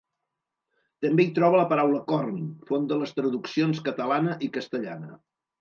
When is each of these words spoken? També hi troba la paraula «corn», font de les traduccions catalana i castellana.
També 1.05 1.25
hi 1.25 1.33
troba 1.35 1.59
la 1.61 1.67
paraula 1.75 2.01
«corn», 2.13 2.41
font 2.71 2.89
de 2.93 2.99
les 3.03 3.15
traduccions 3.21 3.85
catalana 3.91 4.39
i 4.49 4.55
castellana. 4.59 5.17